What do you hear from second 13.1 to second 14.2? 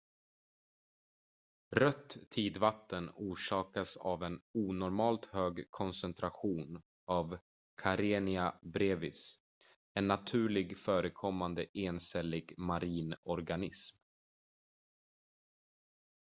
organism